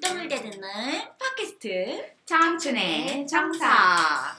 [0.00, 0.68] 똥을 대드는
[1.18, 4.29] 팟캐스트 청춘의 청사.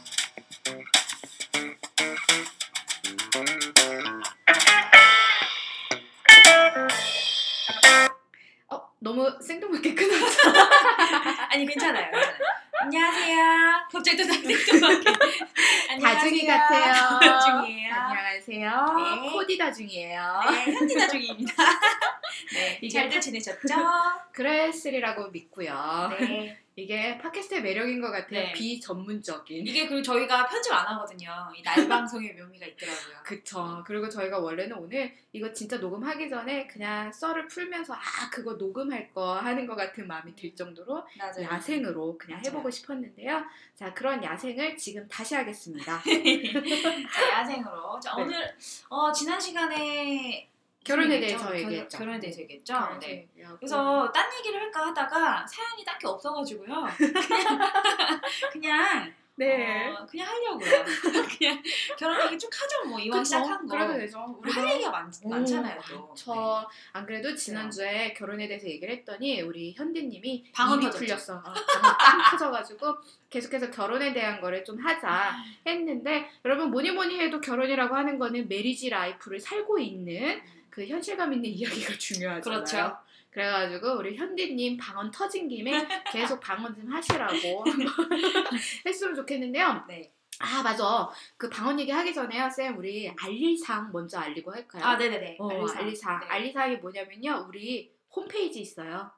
[17.60, 17.94] 다중이에요.
[17.94, 18.86] 안녕하세요.
[19.24, 19.30] 네.
[19.32, 20.40] 코디 다중이에요.
[20.50, 21.54] 네, 현지 다중입니다.
[22.54, 23.68] 네, 이게 잘들 팟- 지내셨죠?
[24.32, 26.10] 그랬으리라고 믿고요.
[26.20, 26.58] 네.
[26.76, 28.46] 이게 팟캐스트의 매력인 것 같아요.
[28.46, 28.54] 네.
[28.54, 29.68] 비전문적인.
[29.68, 31.30] 이게 그리고 저희가 편집 안 하거든요.
[31.56, 33.18] 이 날방송의 묘미가 있더라고요.
[33.24, 33.84] 그쵸.
[33.86, 39.36] 그리고 저희가 원래는 오늘 이거 진짜 녹음하기 전에 그냥 썰을 풀면서 아 그거 녹음할 거
[39.36, 41.44] 하는 것 같은 마음이 들 정도로 맞아요.
[41.44, 42.52] 야생으로 그냥 맞아요.
[42.52, 43.44] 해보고 싶었는데요.
[43.76, 46.02] 자 그런 야생을 지금 다시 하겠습니다.
[46.02, 48.00] 자, 야생으로.
[48.00, 48.22] 자, 네.
[48.24, 48.56] 오늘
[48.90, 50.48] 어, 지난 시간에
[50.84, 51.98] 결혼에 대해서 얘기했죠?
[52.00, 52.74] 결혼에 대해서 얘기했죠.
[53.00, 53.28] 네.
[53.36, 56.68] 그래서 그래서 딴 얘기를 할까 하다가 사연이 딱히 없어가지고요.
[56.68, 56.92] 그냥
[58.52, 59.88] 그냥 네.
[59.90, 60.84] 어, 그냥 하려고요.
[61.40, 61.64] 그냥
[61.98, 62.90] 결혼 얘기 쭉 하죠.
[62.90, 63.24] 뭐 이왕?
[63.24, 63.76] 시작한 거.
[63.76, 64.36] 그래도 되죠.
[64.40, 65.80] 우리 할 얘기가 많, 오, 많잖아요.
[65.90, 66.14] 또.
[66.16, 71.00] 저 안 그래도 지난주에 결혼에 대해서 얘기를 했더니 우리 현디님이 방언 입이 터졌죠.
[71.06, 71.36] 풀렸어.
[71.38, 72.98] 어, 방언 딱 터져가지고
[73.30, 75.32] 계속해서 결혼에 대한 거를 좀 하자
[75.92, 81.50] 했는데 여러분 뭐니 뭐니 해도 결혼이라고 하는 거는 marriage life를 살고 있는 그 현실감 있는
[81.52, 82.42] 이야기가 중요하잖아요.
[82.64, 82.98] 그렇죠.
[83.30, 85.72] 그래가지고 우리 현디님 방언 터진 김에
[86.12, 87.64] 계속 방언 좀 하시라고
[88.86, 89.86] 했으면 좋겠는데요.
[89.88, 90.12] 네.
[90.40, 91.10] 아 맞아.
[91.38, 94.84] 그 방언 얘기 하기 전에요, 쌤 우리 알릴사항 먼저 알리고 할까요?
[94.84, 95.38] 아, 네네네.
[95.40, 95.80] 어, 알리사.
[95.80, 96.20] 알리사항.
[96.22, 96.26] 네.
[96.28, 99.12] 알리사항이 뭐냐면요, 우리 홈페이지 있어요.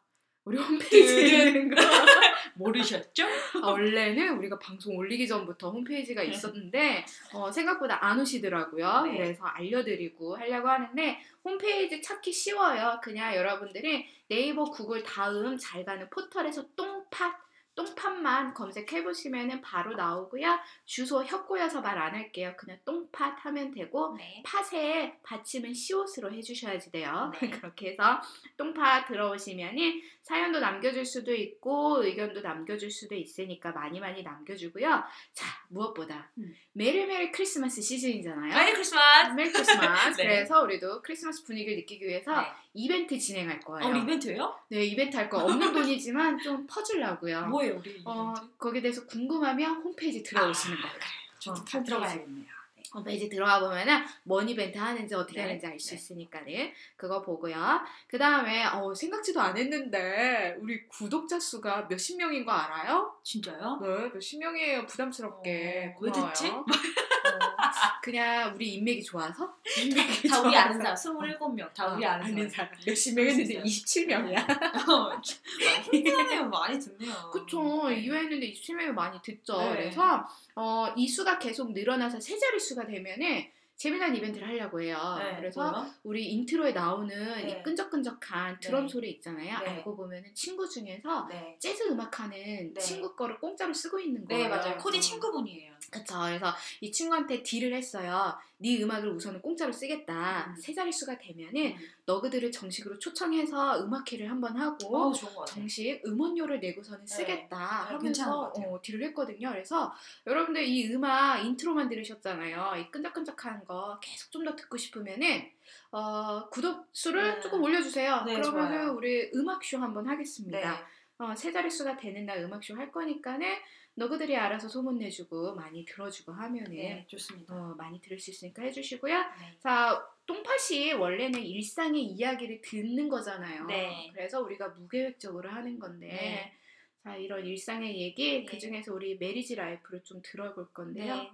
[0.46, 1.82] 우리 홈페이지 있는 거.
[2.56, 3.24] 모르셨죠?
[3.64, 9.04] 아, 원래는 우리가 방송 올리기 전부터 홈페이지가 있었는데 어, 생각보다 안 오시더라고요.
[9.04, 9.18] 네.
[9.18, 13.00] 그래서 알려드리고 하려고 하는데 홈페이지 찾기 쉬워요.
[13.02, 17.43] 그냥 여러분들이 네이버, 구글 다음 잘 가는 포털에서 똥팟
[17.76, 20.60] 똥팟만 검색해 보시면은 바로 나오고요.
[20.86, 22.54] 주소 혀꼬여서 말 안 할게요.
[22.58, 24.44] 그냥 똥팟 하면 되고 네.
[24.46, 27.32] 팟에 받침은 시옷으로 해주셔야지 돼요.
[27.40, 27.50] 네.
[27.50, 28.20] 그렇게 해서
[28.58, 35.04] 똥팟 들어오시면은 사연도 남겨줄 수도 있고 의견도 남겨줄 수도 있으니까 많이 많이 남겨주고요.
[35.34, 36.56] 자 무엇보다 음.
[36.74, 38.54] 메리 크리스마스 시즌이잖아요.
[38.54, 39.34] 메리 크리스마스!
[39.34, 40.18] 메리 크리스마스.
[40.18, 40.24] 네.
[40.24, 42.48] 그래서 우리도 크리스마스 분위기를 느끼기 위해서 네.
[42.74, 43.92] 이벤트 진행할 거예요.
[43.94, 44.56] 어, 이벤트예요?
[44.70, 47.48] 네 이벤트 할 거 없는 돈이지만 좀 퍼주려고요.
[47.48, 48.08] 뭐예요, 우리 이벤트?
[48.10, 50.96] 어, 거기에 대해서 궁금하면 홈페이지 들어오시는 아, 거예요.
[51.40, 51.84] 좀 홈페이지.
[51.84, 52.53] 들어가야겠네요.
[52.94, 55.96] 홈페이지 들어가 보면은 뭔 이벤트 하는지 어떻게 네, 하는지 알수 네.
[55.96, 57.82] 있으니까는 그거 보고요.
[58.08, 63.14] 그 다음에 어, 생각지도 않았는데 우리 구독자 수가 몇십 명인 거 알아요?
[63.24, 63.80] 진짜요?
[63.82, 64.86] 네, 몇십 명이에요.
[64.86, 65.96] 부담스럽게.
[65.98, 66.12] 어, 왜.
[66.12, 66.52] 듣지?
[67.36, 69.56] 어, 그냥 우리 인맥이 좋아서?
[69.78, 70.78] 인맥이 다 우리 아는.
[70.78, 72.72] 사람 27명 다 우리 어, 아는 사람.
[72.86, 74.18] 몇십 명 했는데 진짜.
[74.18, 74.90] 27명이야.
[74.90, 75.22] 어,
[76.50, 77.90] 많이 듣네요 그쵸.
[77.90, 78.02] 네.
[78.04, 79.58] 2회 했는데 27명이 많이 듣죠.
[79.58, 79.70] 네.
[79.74, 83.46] 그래서 어, 이 수가 계속 늘어나서 세 자리 수가 되면은
[83.76, 84.98] 재미난 이벤트를 하려고 해요.
[85.20, 85.92] 네, 그래서 뭐요?
[86.04, 87.50] 우리 intro에 나오는 네.
[87.50, 88.88] 이 끈적끈적한 드럼 네.
[88.88, 89.60] 소리 있잖아요.
[89.60, 89.70] 네.
[89.70, 91.58] 알고 보면은 친구 중에서 네.
[91.60, 92.80] 재즈 음악하는 네.
[92.80, 94.44] 친구 거를 공짜로 쓰고 있는 거예요.
[94.44, 95.02] 네 맞아요 코디 어.
[95.02, 96.20] 친구분이에요 그쵸.
[96.22, 98.36] 그래서 이 친구한테 deal을 했어요.
[98.58, 100.48] 네 음악을 우선은 공짜로 쓰겠다.
[100.50, 100.56] 음.
[100.56, 101.78] 세 자리 수가 되면은 음.
[102.06, 105.14] 너그들을 정식으로 초청해서 음악회를 한번 하고 어
[105.46, 108.74] 정식 음원료를 내고서는 쓰겠다 네, 괜찮은 것 하면서 같아요.
[108.74, 109.50] 어, deal을 했거든요.
[109.50, 109.94] 그래서
[110.28, 112.76] 여러분들 이 음악 인트로만 들으셨잖아요.
[112.82, 115.50] 이 끈적끈적한 거 계속 좀 더 듣고 싶으면은
[115.92, 117.42] 어, 구독 수를 네.
[117.42, 118.24] 조금 올려주세요.
[118.26, 118.94] 네, 그러면은 좋아요.
[118.94, 120.60] 우리 음악쇼 한번 하겠습니다.
[120.60, 120.78] 네.
[121.20, 123.48] 어, 세 자릿수가 되는 날 음악쇼 할 거니까는
[123.96, 129.18] 너그들이 알아서 소문 내주고 많이 들어주고 하면은 네 좋습니다 어, 많이 들을 수 있으니까 해주시고요.
[129.18, 129.58] 네.
[129.62, 133.66] 자, 똥팥이 원래는 일상의 이야기를 듣는 거잖아요.
[133.66, 134.10] 네.
[134.14, 136.58] 그래서 우리가 무계획적으로 하는 건데, 네.
[137.04, 138.46] 자, 이런 일상의 얘기, 네.
[138.46, 141.16] 그 중에서 우리 marriage life를 좀 들어볼 건데요.
[141.16, 141.32] 네.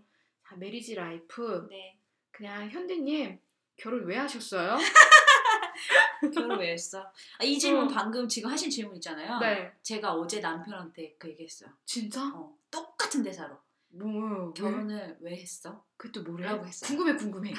[0.47, 1.67] 자, marriage life.
[1.69, 1.97] 네.
[2.31, 3.39] 그냥 현디님,
[3.77, 4.77] 결혼 왜 하셨어요?
[6.33, 7.01] 결혼 왜 했어?
[7.37, 7.87] 아, 이 질문 어.
[7.87, 9.39] 방금 지금 하신 질문 있잖아요.
[9.39, 9.71] 네.
[9.83, 11.69] 제가 어제 남편한테 그 얘기했어요.
[11.85, 12.25] 진짜?
[12.35, 13.57] 어, 똑같은 대사로.
[13.91, 14.53] 뭐, 왜?
[14.55, 15.83] 결혼을 왜 했어?
[15.97, 16.51] 그것도 뭐래요?
[16.51, 16.87] 라고 했어요.
[16.87, 17.53] 궁금해, 궁금해.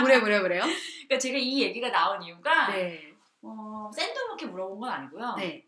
[0.00, 0.62] 뭐래, 뭐래, 뭐래요?
[0.62, 3.14] 그러니까 제가 이 얘기가 나온 이유가 네.
[3.42, 5.34] 어, 샌드먹게 물어본 건 아니고요.
[5.36, 5.64] 네.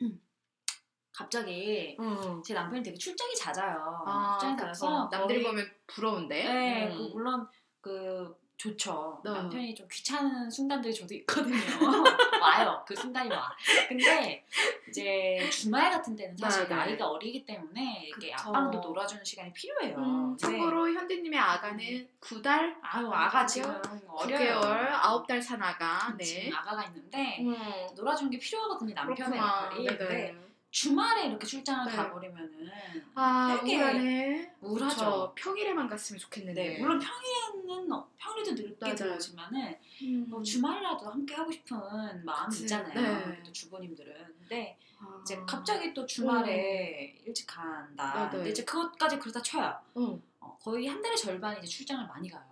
[1.15, 2.41] 갑자기 어.
[2.45, 4.03] 제 남편이 되게 출장이 잦아요.
[4.07, 4.57] 아, 출장이.
[4.59, 6.43] 잦아서 남들이 거의- 보면 부러운데.
[6.45, 6.97] 네, 음.
[6.97, 7.47] 그 물론
[7.83, 9.21] 그 좋죠.
[9.25, 9.31] 네.
[9.31, 11.57] 남편이 좀 귀찮은 순간들이 저도 있거든요.
[12.41, 12.85] 와요.
[12.87, 13.51] 그 순간이 와.
[13.89, 14.45] 근데
[14.89, 16.75] 이제 주말 같은 때는 사실 네, 네.
[16.77, 18.51] 나이가 어리기 때문에 이게 그쵸.
[18.51, 19.97] 아빠랑도 놀아주는 시간이 필요해요.
[19.97, 23.63] 음, 근데 참고로 현디님의 아가는 9달 아유 아가 그죠?
[23.83, 24.61] 지금 어려요.
[24.61, 26.15] 9개월, 9달 사나가.
[26.17, 26.25] 네.
[26.25, 27.57] 지금 아가가 있는데 음.
[27.97, 29.39] 놀아주는 게 필요하거든요 남편의.
[29.39, 29.85] 역할이.
[29.87, 29.97] 네네.
[29.99, 31.95] 근데 주말에 이렇게 출장을 네.
[31.97, 32.71] 가버리면은
[33.15, 34.53] 아, 되게 우울하네.
[34.63, 35.33] 우울하죠.
[35.37, 36.63] 평일에만 갔으면 좋겠는데.
[36.69, 38.95] 네, 물론 평일에는 어- 평일에도 늦게.
[38.95, 40.27] 들어오지만은 음.
[40.31, 41.77] 뭐 주말이라도 함께 하고 싶은
[42.25, 42.63] 마음이 그치.
[42.63, 42.95] 있잖아요.
[43.01, 43.07] 네.
[43.07, 44.15] 아무래도 주부님들은.
[44.39, 45.21] 근데 아.
[45.23, 48.15] 이제 갑자기 또 주말에 일찍 간다.
[48.15, 48.31] 네네.
[48.31, 49.79] 근데 이제 그것까지 그러다 쳐요.
[49.95, 50.19] 어.
[50.41, 52.43] 어, 거의 한 달의 절반이 이제 출장을 많이 가요.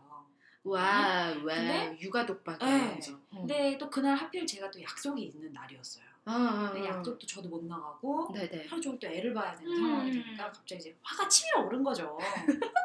[0.63, 2.69] 와, 와, 근데- 육아 독박이야.
[2.69, 3.01] 네.
[3.31, 6.05] 근데 또 그날 하필 제가 또 약속이 있는 날이었어요.
[6.31, 6.95] 아, 아, 근데 아.
[6.97, 8.67] 약속도 저도 못 나가고 네네.
[8.67, 9.77] 하루 종일 또 애를 봐야 되는 음.
[9.77, 12.17] 상황이 되니까 갑자기 이제 화가 치밀어 오른 거죠.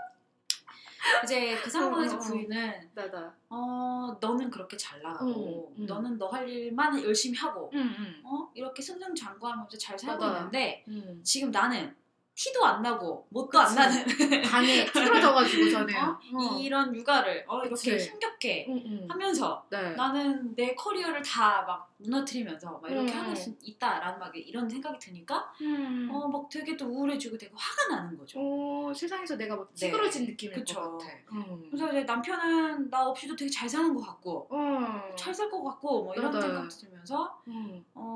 [1.24, 2.28] 이제 그 상황에서 어, 어, 어.
[2.28, 3.34] 부인은 나다.
[3.50, 5.86] 어 너는 그렇게 잘 나가고 음, 음.
[5.86, 8.22] 너는 너 할 일만 열심히 하고 응, 응.
[8.26, 10.38] 어 이렇게 승승장구하면서 잘 살고 맞아.
[10.40, 11.22] 있는데 응.
[11.24, 11.96] 지금 나는
[12.36, 13.76] 티도 안 나고 못도 안 그치.
[13.80, 14.06] 나는
[14.52, 15.94] 방에 틀어져가지고 저는.
[15.96, 16.20] 어?
[16.60, 18.10] 이런 육아를 어, 이렇게 그치.
[18.10, 19.08] 힘겹게 응, 응.
[19.10, 19.92] 하면서 네.
[19.96, 23.20] 나는 내 커리어를 다 막 무너뜨리면서 막 이렇게 음.
[23.22, 26.10] 하고 있- 있다라는 막 이런 생각이 드니까 음.
[26.12, 28.38] 어 막 되게 또 우울해지고 되게 화가 나는 거죠.
[28.40, 29.76] 어, 세상에서 내가 막 네.
[29.88, 30.76] 찌그러진 느낌일 그쵸.
[30.82, 31.14] 것 같아.
[31.32, 31.64] 음.
[31.72, 35.16] 그래서 이제 남편은 나 없이도 되게 잘 사는 것 같고 어.
[35.18, 36.46] 잘살 것 같고 뭐 이런 네, 네.
[36.48, 37.75] 생각도 들면서 음.
[37.75, 37.75] 어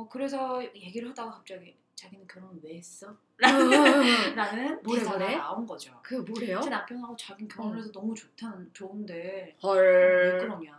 [0.10, 3.10] 그래서 얘기를 하다가 갑자기 자기는 결혼 왜 했어?
[3.10, 3.16] 어,
[4.36, 5.36] 라는 뭐래, 대사가 뭐래?
[5.36, 6.00] 나온 거죠.
[6.02, 6.62] 그게 뭐래요?
[6.62, 10.38] 제 남편하고 자기는 결혼해서 너무 좋다는 좋은데 왜 헐.
[10.40, 10.74] 그러냐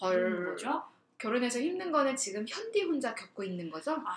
[0.00, 0.46] 헐.
[0.46, 0.82] 거죠.
[1.18, 3.92] 결혼해서 힘든 거는 지금 현디 혼자 겪고 있는 거죠?
[4.04, 4.14] 아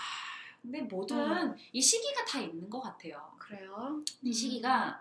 [0.62, 1.56] 근데 뭐든 음.
[1.72, 3.31] 이 시기가 다 있는 것 같아요.
[3.38, 4.02] 그래요.
[4.24, 5.00] 이 시기가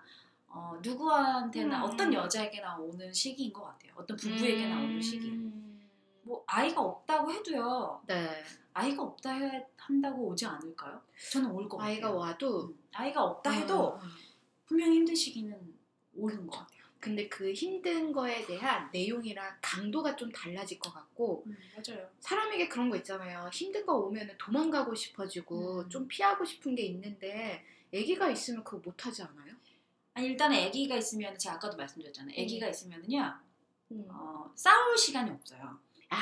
[0.49, 1.83] 어, 누구한테나 음.
[1.91, 3.93] 어떤 여자에게나 오는 시기인 것 같아요.
[3.97, 5.31] 어떤 부부에게나 오는 시기.
[6.27, 6.29] 음.
[6.29, 8.03] 뭐 아이가 없다고 해도요.
[8.07, 8.43] 네.
[8.73, 11.01] 아이가 없다 해, 한다고 오지 않을까요?
[11.33, 11.93] 저는 올 것 같아요.
[11.95, 14.01] 아이가 와도 음, 아이가 없다 해도 어.
[14.67, 15.75] 분명히 힘든 시기는
[16.17, 16.77] 오는 것 같아요.
[16.99, 22.09] 근데 그 힘든 거에 대한 내용이랑 강도가 좀 달라질 것 같고 음, 맞아요.
[22.21, 23.49] 사람에게 그런 거 있잖아요.
[23.53, 25.89] 힘든 거 오면 도망가고 싶어지고 음.
[25.89, 27.65] 좀 피하고 싶은 게 있는데
[27.95, 29.55] 아기가 있으면 그거 못 하지 않아요?
[30.15, 32.43] 아니, 일단은 아기가 있으면 제가 아까도 말씀드렸잖아요.
[32.43, 33.35] 아기가 있으면은요
[33.93, 34.07] 음.
[34.11, 35.79] 어, 싸울 시간이 없어요.
[36.11, 36.17] 아,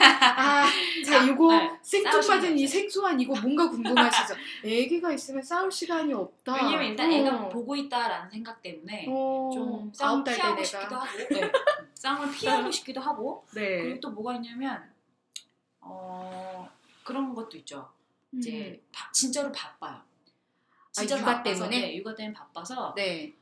[0.00, 0.66] 아,
[1.04, 2.66] 자, 이거 네, 생뚱 빠진 이.
[2.66, 4.34] 생소한 이거 뭔가 궁금하시죠?
[4.64, 6.54] 아기가 있으면 싸울 시간이 없다.
[6.54, 7.14] 왜냐면 일단 어.
[7.14, 10.62] 애가 보고 있다라는 생각 때문에 어, 좀 싸움 피하고.
[10.62, 11.52] 싶기도 하고 네.
[11.94, 13.82] 싸움을 피하고 싶기도 하고 네.
[13.82, 14.82] 그리고 또 뭐가 있냐면
[15.80, 16.68] 어
[17.04, 17.88] 그런 것도 있죠.
[18.32, 20.00] 이제 바- 진짜로 바빠요.
[20.92, 21.20] 진짜 음.
[21.20, 21.80] 육아 바빠서, 때문에?
[21.80, 23.32] 네, 육아 때문에 바빠서 네.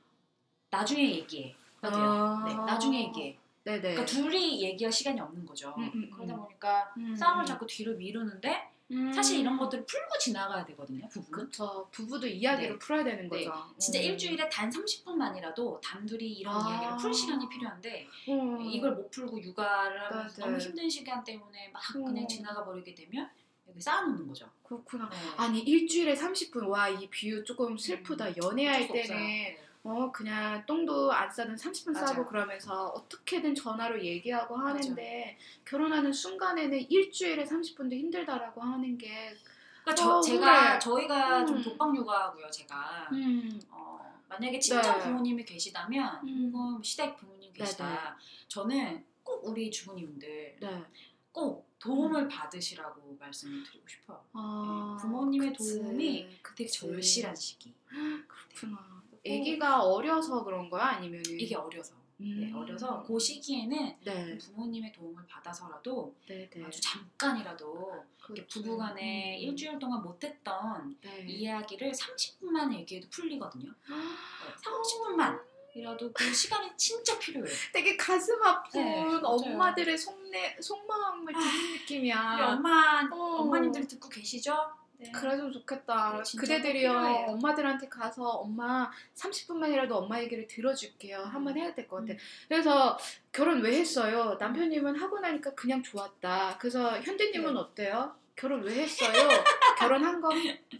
[0.70, 1.55] 나중에 얘기해.
[1.82, 2.44] 아.
[2.46, 3.38] 네, 나중에 얘기해.
[3.64, 3.81] 네네.
[3.81, 5.75] 그러니까 둘이 얘기할 시간이 없는 거죠.
[5.78, 6.40] 음, 음, 그러다 음.
[6.43, 7.46] 보니까 음, 싸움을 음.
[7.46, 9.11] 자꾸 뒤로 미루는데 음.
[9.11, 11.08] 사실 이런 것들을 풀고 지나가야 되거든요.
[11.08, 11.46] 부부는.
[11.46, 11.88] 그쵸.
[11.90, 12.78] 부부도 이야기를 네.
[12.78, 13.44] 풀어야 되는 네.
[13.46, 13.75] 거죠.
[13.78, 14.05] 진짜 음.
[14.05, 16.70] 일주일에 단 30분만이라도 단둘이 이런 아.
[16.70, 18.61] 이야기를 풀 시간이 필요한데 음.
[18.61, 20.64] 이걸 못 풀고 육아를 하면서 네, 너무 네.
[20.64, 22.05] 힘든 시간 때문에 막 음.
[22.05, 23.31] 그냥 지나가 버리게 되면
[23.66, 24.50] 여기 쌓아놓는 거죠.
[24.62, 25.08] 그렇구나.
[25.08, 25.16] 네.
[25.38, 28.28] 아니 일주일에 30분 와 이 비유 조금 슬프다.
[28.28, 32.06] 음, 연애할 때는 없 어 그냥 똥도 안 싸든 30분 맞아요.
[32.06, 39.36] 싸고 그러면서 어떻게든 전화로 얘기하고 하는데 결혼하는 순간에는 일주일에 30분도 힘들다라고 하는 게
[39.82, 40.78] 그러니까 저, 어, 제가 그래.
[40.78, 41.62] 저희가 좀 음.
[41.62, 42.50] 독박 육아고요.
[42.50, 43.60] 제가 음.
[43.69, 45.04] 어, 만약에 친정 네.
[45.04, 46.50] 부모님이 계시다면 음.
[46.54, 48.16] 혹은 시댁 부모님 계시다.
[48.19, 50.82] 네, 저는 꼭 우리 주부님들 네.
[51.30, 54.25] 꼭 도움을 받으시라고 말씀을 드리고 싶어요.
[54.32, 55.78] 아, 네, 부모님의 그치.
[55.78, 56.80] 도움이 되게 그치.
[56.80, 57.75] 절실한 시기.
[58.26, 58.93] 그렇구나.
[59.26, 61.95] 아기가 어려서 그런 거야 아니면 이게 어려서.
[62.16, 62.52] 네, 음.
[62.54, 64.38] 어려서 그 시기에는 네.
[64.38, 66.64] 부모님의 도움을 받아서라도 네, 네.
[66.64, 68.47] 아주 잠깐이라도 그렇죠.
[68.62, 69.43] 부부간에 음.
[69.43, 71.25] 일주일 동안 못했던 네.
[71.26, 73.69] 이야기를 30분만 얘기해도 풀리거든요.
[73.90, 75.40] 네, 30분만
[75.76, 77.52] 이라도 그 시간이 진짜 필요해요.
[77.73, 79.21] 되게 가슴 아픈 네.
[79.23, 82.52] 엄마들의 속내 속마음을 듣는 우리 느낌이야.
[82.52, 83.16] 엄마 어.
[83.40, 84.54] 엄마님들 듣고 계시죠?
[84.98, 85.10] 네.
[85.10, 86.22] 그랬으면 좋겠다.
[86.22, 86.92] 네, 그대들이요.
[87.28, 91.18] 엄마들한테 가서 엄마 30분만이라도 엄마 얘기를 들어줄게요.
[91.18, 92.12] 한번 해야 될 것 같아.
[92.12, 92.18] 음.
[92.48, 92.98] 그래서
[93.32, 94.36] 결혼 왜 했어요?
[94.38, 96.56] 남편님은 하고 나니까 그냥 좋았다.
[96.58, 97.58] 그래서 현대님은 네.
[97.60, 98.14] 어때요?
[98.36, 99.12] 결혼 왜 했어요?
[99.78, 100.30] 결혼한 거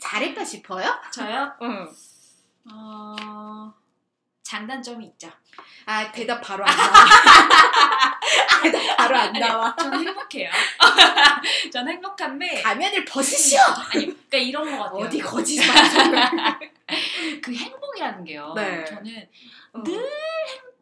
[0.01, 0.87] 잘했다 싶어요?
[1.13, 1.53] 저요?
[1.63, 1.89] 응.
[2.73, 3.75] 어...
[4.45, 5.31] 장단점이 있죠.
[5.87, 6.93] 아 대답 바로 안 나와.
[8.63, 9.75] 대답 바로 안 나와.
[9.77, 10.51] 저는 행복해요.
[11.73, 13.61] 저는 행복한데 가면을 벗으시오.
[13.61, 15.05] 아니 그러니까 이런 거 같아요.
[15.05, 16.31] 어디 거짓말을.
[17.43, 18.53] 그 행복이라는 게요.
[18.55, 18.85] 네.
[18.85, 19.29] 저는
[19.73, 19.83] 어.
[19.83, 20.11] 늘,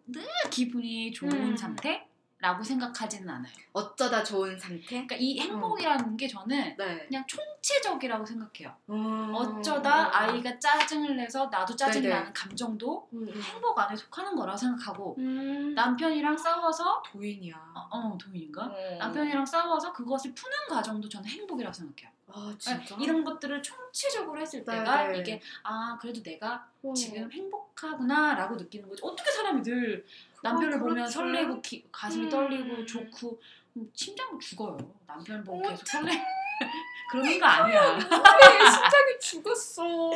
[0.07, 1.57] 늘 기분이 좋은 음.
[1.57, 2.07] 상태?
[2.42, 3.52] 라고 생각하지는 않아요.
[3.72, 4.88] 어쩌다 좋은 상태?
[4.88, 7.06] 그러니까 이 행복이라는 게 저는 네.
[7.06, 8.75] 그냥 총체적이라고 생각해요.
[8.90, 9.32] 음.
[9.32, 12.14] 어쩌다 아이가 짜증을 내서 나도 짜증이 네네.
[12.16, 13.40] 나는 감정도 음, 음.
[13.40, 15.72] 행복 안에 속하는 거라 생각하고 음.
[15.76, 17.54] 남편이랑 싸워서 도인이야.
[17.76, 18.64] 어, 어 도인인가?
[18.64, 18.96] 어.
[18.99, 22.11] 남편이랑 싸워서 그것을 푸는 과정도 저는 행복이라고 생각해요.
[22.34, 25.18] 아 그러니까 이런 것들을 총체적으로 했을 네, 때가 네.
[25.18, 26.92] 이게 아 그래도 내가 어.
[26.94, 29.00] 지금 행복하구나라고 느끼는 거지.
[29.04, 30.04] 어떻게 사람이 늘
[30.42, 31.10] 남편을 보면 그렇죠.
[31.12, 32.30] 설레고 기- 가슴이 음.
[32.30, 33.40] 떨리고 좋고
[33.76, 34.76] 음, 심장 죽어요.
[35.06, 36.12] 남편 보고 계속 설레.
[37.10, 37.92] 그러는 거 아니야.
[37.98, 40.10] 왜 심장이 죽었어.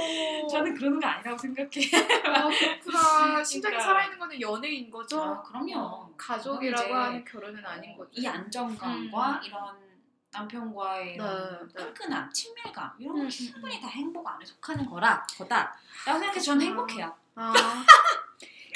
[0.48, 1.70] 저는 그러는 거 아니라고 생각해.
[2.24, 3.44] 아 그렇구나.
[3.44, 3.80] 심장이 그러니까.
[3.80, 5.20] 살아있는 거는 연애인 거죠?
[5.22, 5.78] 아, 그럼요.
[5.78, 8.08] 어, 가족이라고 하는 결혼은 아닌 거죠.
[8.12, 9.76] 이 안정감과 이런
[10.40, 11.72] 남편과의 네, 네.
[11.74, 15.76] 끈끈함, 친밀감 이런 음, 건 음, 충분히 다 행복 안에 속하는 거라 거다.
[16.06, 16.66] 라고 생각해서 저는.
[16.66, 17.14] 행복해요.
[17.36, 17.52] 아,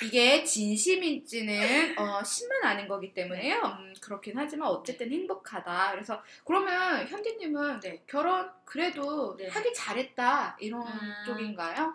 [0.03, 3.61] 이게 진심인지는 어, 신만 아는 거기 때문에요.
[3.63, 5.93] 음, 그렇긴 하지만 어쨌든 행복하다.
[5.93, 8.03] 그래서 그러면 현디님은 네.
[8.07, 9.49] 결혼 그래도 네.
[9.49, 11.15] 하기 잘했다 이런 음.
[11.27, 11.93] 쪽인가요?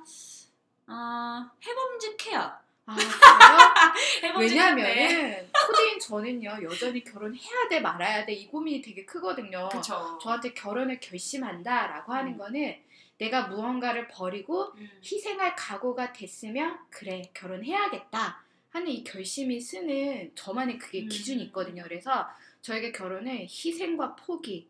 [0.88, 2.65] 어, 해봄직해요.
[2.88, 2.96] 아.
[4.40, 9.70] 왜냐면은 코디인 저는요 여전히 결혼해야 돼 말아야 돼 이 고민이 되게 크거든요.
[9.72, 10.20] 그쵸.
[10.22, 12.38] 저한테 결혼을 결심한다라고 하는 음.
[12.38, 12.76] 거는
[13.18, 14.90] 내가 무언가를 버리고 음.
[15.02, 21.08] 희생할 각오가 됐으면 그래 결혼해야겠다 하는 이 결심이 쓰는 저만의 그게 음.
[21.08, 21.84] 기준이 있거든요.
[21.84, 22.28] 그래서
[22.62, 24.68] 저에게 결혼은 희생과 포기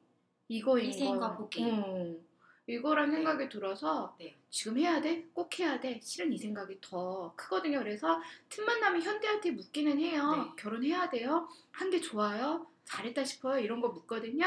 [0.48, 1.38] 이거인 희생과 거.
[1.38, 1.64] 포기.
[1.64, 2.24] 음.
[2.68, 4.36] 이거란 생각이 들어서 네.
[4.50, 5.24] 지금 해야 돼?
[5.34, 6.00] 꼭 해야 돼?
[6.02, 7.80] 실은 이 생각이 더 크거든요.
[7.80, 8.20] 그래서
[8.50, 10.36] 틈만 나면 현대한테 묻기는 해요.
[10.36, 10.52] 네.
[10.64, 11.48] 결혼해야 돼요?
[11.72, 12.66] 한 게 좋아요?
[12.86, 13.60] 잘했다 싶어요?
[13.60, 14.46] 이런 거 묻거든요.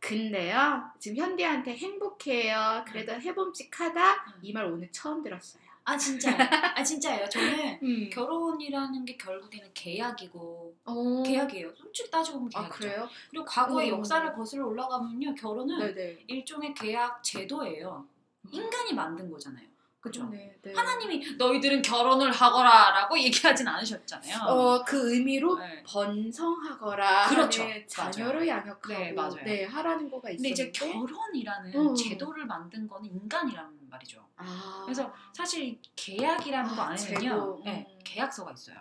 [0.00, 2.84] 근데요, 지금 현대한테 행복해요.
[2.86, 4.12] 그래도 해봄직하다.
[4.12, 4.40] 음.
[4.42, 5.62] 이말 오늘 처음 들었어요.
[5.86, 6.36] 아 진짜요.
[6.74, 7.28] 아 진짜예요.
[7.28, 8.10] 저는 음.
[8.10, 11.22] 결혼이라는 게 결국에는 계약이고 어.
[11.24, 11.72] 계약이에요.
[11.76, 12.78] 솔직히 따지고 보면 아 계약이죠.
[12.78, 13.08] 그래요?
[13.30, 13.98] 그리고 과거의 음.
[13.98, 16.24] 역사를 거슬러 올라가면요, 결혼은 네네.
[16.26, 18.06] 일종의 계약 제도예요.
[18.50, 19.66] 인간이 만든 거잖아요.
[20.00, 20.28] 그죠?
[20.28, 20.74] 네, 네.
[20.74, 24.36] 하나님이 너희들은 결혼을 하거라라고 얘기하진 않으셨잖아요.
[24.48, 25.82] 어, 그 의미로 네.
[25.86, 27.28] 번성하거라.
[27.30, 27.62] 그렇죠.
[27.62, 29.44] 하는 자녀를 양육하고 네, 맞아요.
[29.44, 30.50] 네, 하라는 거가 근데 있었는데.
[30.50, 31.94] 이제 결혼이라는 음.
[31.94, 34.23] 제도를 만든 거는 인간이란 말이죠.
[34.46, 34.82] 아.
[34.84, 37.62] 그래서 사실 계약이라는 거 아, 안에는요, 제도.
[37.64, 37.98] 네, 음.
[38.04, 38.76] 계약서가 있어요.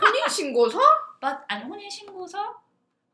[0.00, 0.78] 혼인 신고서?
[1.20, 2.62] 맞 아니 혼인 신고서,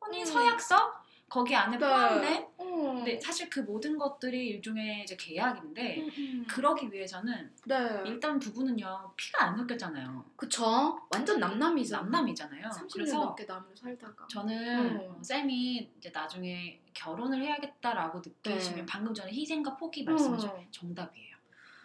[0.01, 0.27] 혼인 음.
[0.27, 2.47] 서약서 거기 안에 포함된.
[2.59, 2.65] 어.
[2.97, 6.45] 근데 사실 그 모든 것들이 일종의 이제 계약인데 음, 음.
[6.49, 8.03] 그러기 위해서는 네.
[8.05, 10.25] 일단 부부는요 피가 안 섞였잖아요.
[10.37, 11.01] 그쵸.
[11.09, 12.03] 완전 남남이잖아.
[12.03, 12.69] 남남이잖아요.
[12.69, 14.27] 30년 그래서 넘게 남으로 살다가.
[14.29, 15.01] 저는 음.
[15.01, 18.87] 어, 쌤이 이제 나중에 결혼을 해야겠다라고 느끼시면 네.
[18.87, 20.67] 방금 전에 희생과 포기 말씀하신 음.
[20.73, 21.37] 정답이에요.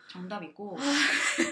[0.09, 0.77] 정답이고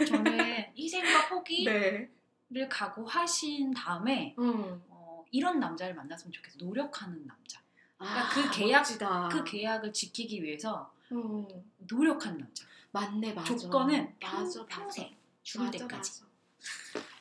[0.07, 2.09] 저는 희생과 포기를
[2.49, 2.67] 네.
[2.67, 4.81] 각오하신 다음에 음.
[4.89, 6.57] 어, 이런 남자를 만났으면 좋겠어.
[6.57, 7.62] 노력하는 남자.
[8.03, 9.29] 아, 그 계약- 멋지다.
[9.31, 11.45] 그 계약을 지키기 위해서 음.
[11.77, 12.65] 노력하는 남자.
[12.91, 13.55] 맞네, 맞아.
[13.55, 14.65] 조건은 평, 맞아, 맞아.
[14.81, 16.21] 평생 죽을 맞아, 때까지.
[16.21, 16.33] 맞아.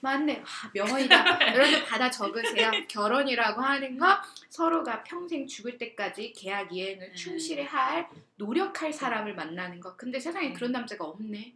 [0.00, 0.42] 맞네.
[0.44, 1.14] 아, 명언이다.
[1.54, 2.70] 여러분 받아 적으세요.
[2.88, 4.18] 결혼이라고 하는 거
[4.50, 7.14] 서로가 평생 죽을 때까지 계약 이행을 음.
[7.14, 9.96] 충실히 할 노력할 사람을 만나는 거.
[9.96, 10.54] 근데 세상에 음.
[10.54, 11.54] 그런 남자가 없네.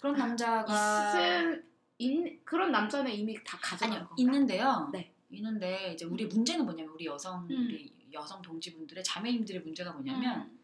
[0.00, 1.10] 그런 남자가
[1.42, 1.64] 있은
[1.98, 4.14] 있, 그런 남자는 이미 다 가져간 아니요 건가?
[4.18, 4.88] 있는데요.
[4.92, 5.12] 네.
[5.30, 7.66] 있는데 이제 우리 문제는 뭐냐면 우리 여성 음.
[7.68, 10.58] 우리 여성 동지분들의 자매님들의 문제가 뭐냐면 음.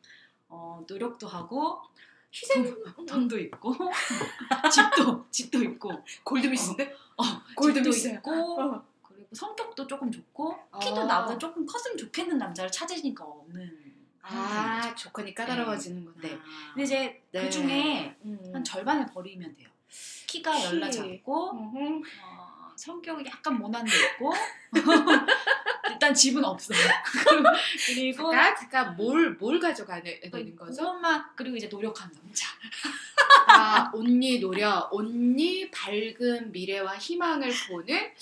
[0.49, 1.81] 어, 노력도 하고
[2.33, 2.65] 희생
[3.07, 3.75] 돈 도 있고
[4.73, 5.91] 집도 집도 있고
[6.25, 6.95] 골드미스인데?
[7.17, 7.23] 어,
[7.57, 8.15] 골드미스야.
[8.15, 8.85] 집도 있고 어.
[9.03, 11.05] 그리고 성격도 조금 좋고 키도 아.
[11.05, 14.95] 나보다 조금 컸으면 좋겠는 남자를 찾으니까 없는 아.
[14.95, 16.17] 조건이 까다로워지는구나.
[16.21, 16.39] 네.
[16.75, 17.43] 근데 이제 네.
[17.43, 18.51] 그 중에 음.
[18.53, 19.69] 한 절반을 버리면 돼요.
[20.27, 20.65] 키가 키.
[20.65, 21.51] 열나 작고.
[21.55, 24.33] 어, 성격이 약간 모난데 있고
[26.07, 26.79] 일단 집은 없어요.
[27.89, 30.83] 그리고 잠깐 잠깐 뭘뭘 가져가야 되는 거죠?
[30.83, 32.47] 그것만 그리고 이제 노력하는 남자.
[33.49, 38.13] 아, 온니 노력, 온니 밝은 미래와 희망을 보는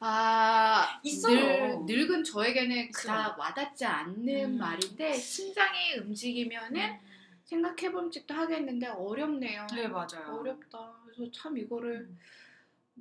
[0.00, 1.80] 아 있어요.
[1.80, 2.90] 늙, 늙은 저에게는.
[2.92, 4.58] 그닥 와닿지 않는 음.
[4.58, 6.98] 말인데 심장이 움직이면은
[7.44, 9.66] 생각해봄직도 하겠는데 어렵네요.
[9.74, 10.38] 네 맞아요.
[10.40, 10.92] 어렵다.
[11.04, 12.08] 그래서 참 이거를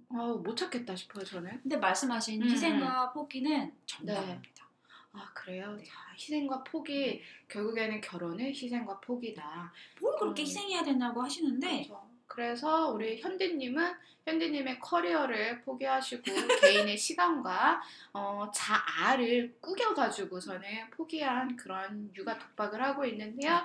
[0.10, 1.62] 아, 못 찾겠다 싶어요 저는.
[1.62, 2.50] 근데 말씀하신 음.
[2.50, 4.66] 희생과 포기는 정답입니다.
[5.12, 5.74] 아 그래요.
[5.74, 5.84] 네.
[5.84, 9.72] 자, 희생과 포기 결국에는 결혼은 희생과 포기다.
[10.02, 10.46] 뭘 그렇게 음.
[10.46, 12.16] 희생해야 되냐고 하시는데 그렇죠.
[12.28, 13.94] 그래서 우리 현디님은
[14.26, 16.24] 현디님의 커리어를 포기하시고
[16.62, 23.62] 개인의 시간과 어, 자아를 꾸겨가지고서는 포기한 그런 육아 독박을 하고 있는데요.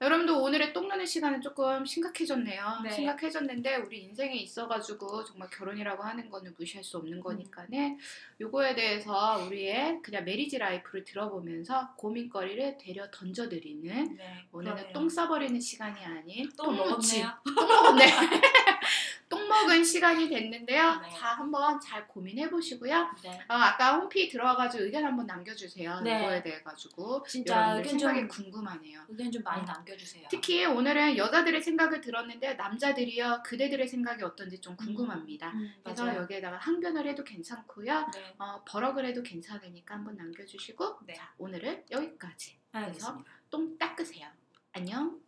[0.00, 2.80] 여러분도 오늘의 똥 누는 시간은 조금 심각해졌네요.
[2.84, 2.90] 네.
[2.90, 7.98] 심각해졌는데 우리 인생에 있어가지고 정말 결혼이라고 하는 거는 무시할 수 없는 거니까는
[8.40, 14.92] 요거에 대해서 우리의 그냥 marriage life를 들어보면서 고민거리를 되려 던져드리는 네, 오늘은 그러네요.
[14.92, 17.30] 똥 싸버리는 시간이 아닌 똥 먹었네요.
[17.56, 18.04] 똥 먹었네.
[19.58, 21.00] 똥 먹은 시간이 됐는데요.
[21.00, 21.10] 네.
[21.10, 23.10] 자, 한번 잘 고민해 보시고요.
[23.22, 23.30] 네.
[23.48, 26.00] 어, 아까 홈피 들어와가지고 의견 한번 남겨주세요.
[26.00, 26.22] 네.
[26.22, 29.02] 이거에 대해 가지고 진짜 의견 생각이 좀- 궁금하네요.
[29.08, 29.64] 의견 좀 많이 어.
[29.64, 30.28] 남겨주세요.
[30.30, 35.48] 특히 오늘은 여자들의 생각을 들었는데 남자들이요 그대들의 생각이 어떤지 좀 궁금합니다.
[35.50, 36.20] 음, 그래서 맞아요.
[36.22, 38.06] 여기에다가 항변을 해도 괜찮고요.
[38.14, 41.14] 네, 어, 버럭을 해도 괜찮으니까 한번 남겨주시고 네.
[41.14, 42.58] 자 오늘은 여기까지.
[42.72, 43.30] 알겠습니다.
[43.50, 44.28] 똥 닦으세요.
[44.72, 45.18] 안녕.